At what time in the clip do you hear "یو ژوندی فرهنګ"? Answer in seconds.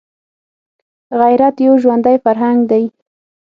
1.67-2.59